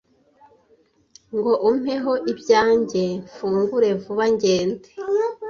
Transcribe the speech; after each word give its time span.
ngo 1.37 1.51
umpeho 1.69 2.13
ibyanjye 2.31 3.05
mfungure 3.25 3.89
vuba 4.01 4.25
ngende 4.33 4.89